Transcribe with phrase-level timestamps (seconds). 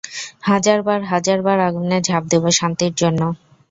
[0.49, 3.21] হাজার বার, হাজার বার আগুনে ঝাঁপ দেব, শান্তির জন্য।